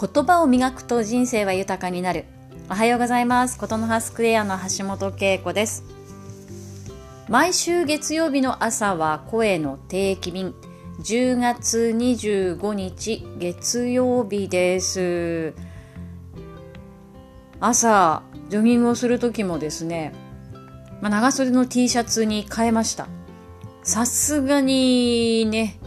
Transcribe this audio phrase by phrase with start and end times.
[0.00, 2.24] 言葉を磨くと人生は豊かになる。
[2.70, 3.58] おはようございます。
[3.58, 5.84] ことの葉スクエアの橋本恵子です。
[7.28, 10.54] 毎週月曜日の朝は声の定期便。
[11.02, 15.52] 10月25日月曜日です。
[17.60, 20.14] 朝ジョギングをする時もですね、
[21.02, 23.06] まあ、長袖の T シャツに変えました。
[23.82, 25.78] さすがにね、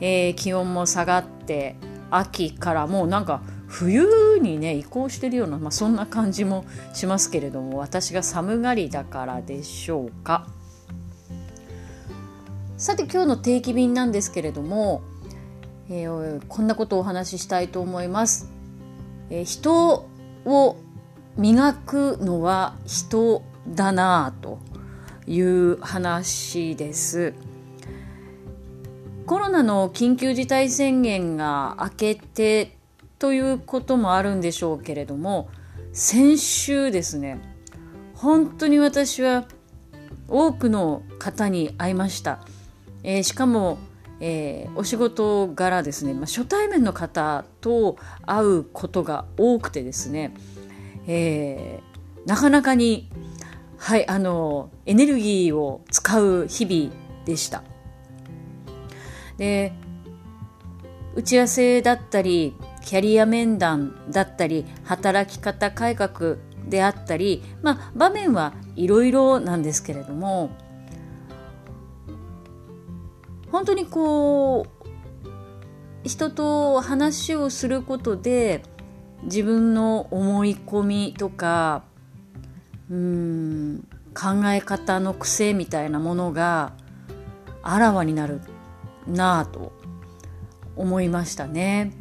[0.00, 1.76] えー、気温も下がって
[2.10, 3.40] 秋からもうなんか
[3.72, 10.46] 冬にね移行してるような、まあ、そんな感じもしますけれども私が寒がりだからでしょうか。
[12.76, 15.02] さて今日の定期便なんですけれども、
[15.88, 18.50] えー、こんなことをお話ししたいと思います、
[19.30, 20.08] えー、人
[20.44, 20.76] を
[21.36, 24.58] 磨くのは人だなと
[25.26, 27.32] いう話です。
[29.24, 32.81] コロナの緊急事態宣言が明けて
[33.22, 35.48] ということもあるんでしょうけれども
[35.92, 37.40] 先週ですね
[38.16, 39.46] 本当に私は
[40.26, 42.40] 多くの方に会いました、
[43.04, 43.78] えー、しかも、
[44.18, 50.34] えー、お仕事柄ですね、まあ、初対面の方と会うことが多くてですね、
[51.06, 53.08] えー、なかなかに
[53.78, 56.92] はいあのエネルギーを使う日々
[57.24, 57.62] でした。
[59.38, 59.72] で
[61.14, 66.36] 打ち合わせだったりキャリア面談だったり働き方改革
[66.68, 70.50] であったり、まあ、場面はいろいろなんですけれども
[73.50, 74.88] 本当にこう
[76.04, 78.62] 人と話をすることで
[79.24, 81.84] 自分の思い込みとか
[82.90, 86.72] うん考え方の癖みたいなものが
[87.62, 88.40] あらわになる
[89.06, 89.72] なぁと
[90.76, 91.92] 思いましたね。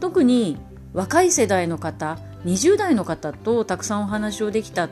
[0.00, 0.58] 特に
[0.92, 4.90] 若い世代の方20代の方とたくさんお話をできたっ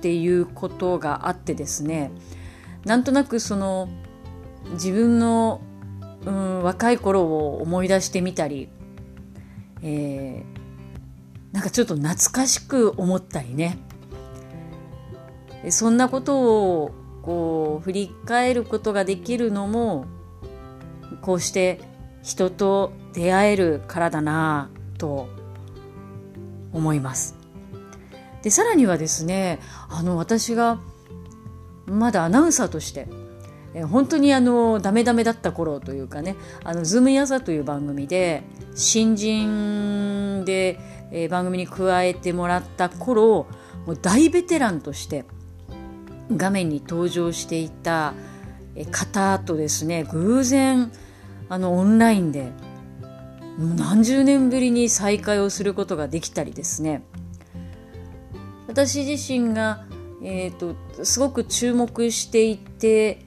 [0.00, 2.10] ていうことがあってですね
[2.84, 3.88] なんとなくその
[4.72, 5.60] 自分の、
[6.24, 8.68] うん、若い頃を思い出してみたり、
[9.82, 13.78] えー、なんかちょっと懐かしく思ったりね。
[15.68, 20.06] そんなことをこう振り返ることができるのも
[21.20, 21.80] こうして
[22.22, 25.28] 人と出会えるからだなと
[26.72, 27.36] 思います。
[28.42, 30.80] でさらにはですねあの私が
[31.86, 33.06] まだアナウンサーとして
[33.74, 38.42] え本当にあのダメダメだった頃というかね「あのズームイン朝」という番組で
[38.74, 40.78] 新人で、
[41.12, 43.46] え番組に加えてもらった頃
[43.84, 45.24] もう大ベテランとして
[46.34, 48.14] 画面に登場していた
[48.92, 50.90] 方とですね偶然
[51.48, 52.52] あのオンラインで
[53.60, 57.02] 何十年ぶりに再会をすることができたりですね。
[58.66, 59.84] 私自身が、
[60.22, 63.24] えーと、すごく注目していて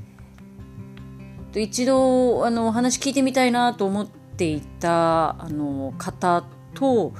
[1.53, 6.43] 一度あのお話聞いてみたいなと思っていたあの方
[6.73, 7.13] と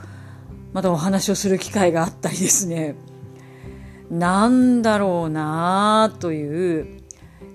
[0.71, 2.95] またお話をする機会があったりですね。
[4.09, 7.01] なんだろうなという、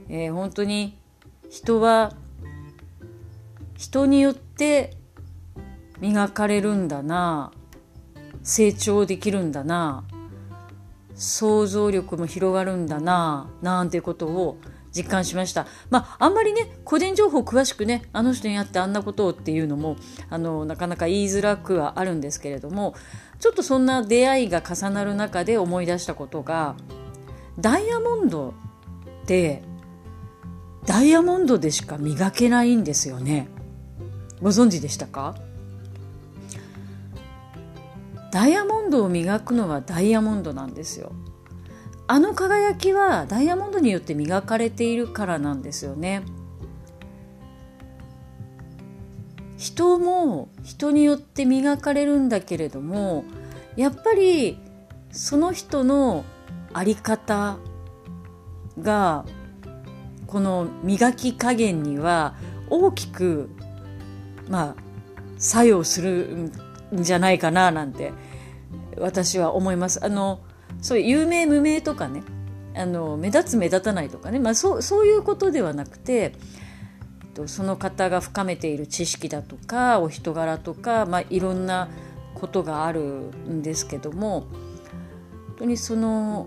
[0.08, 0.98] えー、本当に
[1.50, 2.14] 人は
[3.76, 4.97] 人によって
[6.00, 7.52] 磨かれるんだな
[8.42, 10.04] 成長できるんだな
[11.14, 14.58] 想像力も広がるんだななんてことを
[14.90, 15.66] 実感しました。
[15.90, 19.96] まあ、あんまりね、個人情報詳しくね、あの人に会ってあんなことをっていうのも、
[20.30, 22.94] あの、なかなか言いづらくはあるんですけれども、
[23.38, 26.74] ちょっとそんな出会いが重なる中で思い出したことが、
[27.58, 28.54] ダイヤモンド
[29.22, 29.62] って、
[30.86, 33.48] ダイヤモンドでしか磨けないんですよね。
[34.40, 35.34] ご存知でしたか？
[38.30, 41.12] ダイヤモンドを磨くのはダイヤモンドなんですよ。
[42.06, 46.22] あの輝きはダイヤモンドによって磨かれているからなんですよね。
[49.56, 53.24] 人も人によって磨かれるんだけれども
[53.76, 54.58] やっぱり
[55.10, 56.24] その人の
[56.72, 57.58] 在り方
[58.80, 59.24] が
[60.28, 62.36] この磨き加減には
[62.70, 63.50] 大きく
[64.48, 64.82] まあ
[65.38, 66.52] 作用する
[66.94, 68.12] んじゃないかななんて
[68.98, 70.04] 私は思います。
[70.04, 70.40] あの
[70.80, 72.22] そういう有名無名とかね
[72.74, 76.32] あの目立つ目立たないとかね、まあ、そうそういうことではなくて
[77.46, 81.88] その方が深めている知識だとかお人柄とか、まあ、いろんな
[82.34, 84.50] ことがあるんですけども本
[85.58, 86.46] 当にその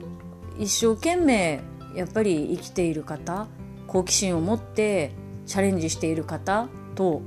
[0.59, 1.61] 一生懸命
[1.95, 3.47] やっぱり生きている方
[3.87, 5.11] 好奇心を持って
[5.45, 7.21] チャレンジしている方と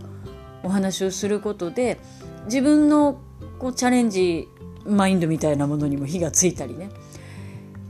[0.63, 1.99] お話をすることで
[2.45, 3.21] 自分の
[3.59, 4.49] こうチャレンジ
[4.85, 6.91] マインドみたいなものにも火がついたりね、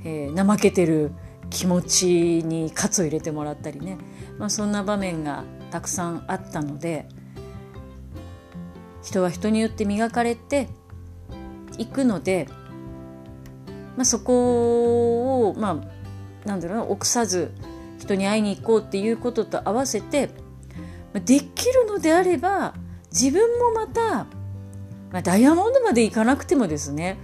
[0.05, 1.13] えー、怠けてる
[1.51, 2.07] 気持ち
[2.45, 3.99] に喝を入れてもらったりね、
[4.39, 7.09] まあ、そんな場面がたくさんあったので
[9.03, 10.69] 人は人によって磨かれて
[11.77, 12.49] いくので、
[13.97, 15.83] まあ、そこをま
[16.45, 17.53] あなんだろうな臆さず
[17.99, 20.31] 人に会いに行こうっていうことと合わせて
[21.25, 22.75] できるのであれば
[23.15, 24.27] 自分もまた、
[25.15, 27.19] まあ、ダイヤモンドまで行かなくてもですね、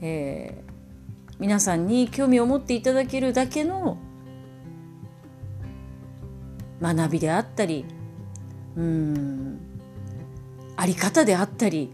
[0.00, 3.98] えー、皆さんに興味を持っていただけるだけの
[6.80, 7.84] 学びであったり
[8.74, 9.60] うん
[10.76, 11.90] あり方であったり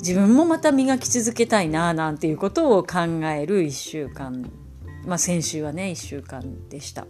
[0.00, 4.50] 自分もまた磨き続けたいななんていうことを考える1週間
[5.06, 7.06] まあ先週はね1週間でした。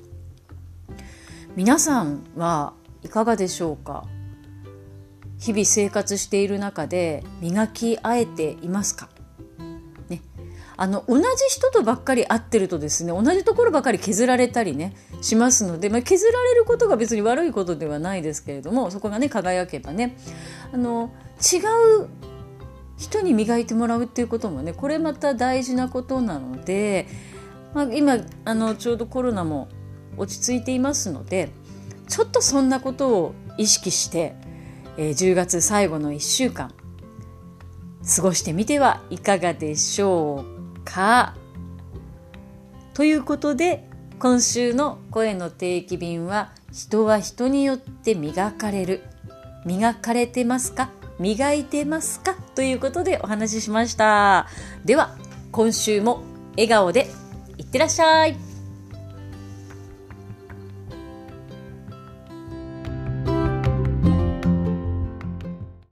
[1.56, 4.04] 皆さんはいかがでしょうか？
[5.38, 9.08] 日々生活している中で磨き合えていますか？
[10.08, 10.22] ね。
[10.76, 20.16] あの同じ人とばっかり会ってるとですね同じところばかり削られたりねしますので、まあ、削られることが別に悪いことではないですけれどもそこがね輝けばね
[20.72, 21.58] あの違
[22.02, 22.08] う
[22.96, 27.06] 人に磨いてもらうっていうこともねこれまた大事なことなので、
[27.72, 29.68] まあ、今あのちょうどコロナも
[30.16, 31.50] 落ち着いていますので
[32.08, 34.36] ちょっとそんなことを意識して、
[34.96, 36.72] えー、10月最後の1週間
[38.16, 41.34] 過ごしてみてはいかがでしょうか？
[42.92, 43.88] ということで
[44.18, 49.02] 今週の声の定期便は人は人によって磨かれる。
[49.64, 50.90] 磨かれてますか？
[51.18, 52.34] 磨いてますか？
[52.54, 54.46] ということでお話ししました。
[54.84, 55.16] では
[55.50, 57.08] 今週も笑顔で
[57.58, 58.53] いってらっしゃい。